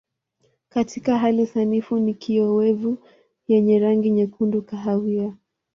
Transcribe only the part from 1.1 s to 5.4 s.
hali sanifu ni kiowevu yenye rangi nyekundu kahawia.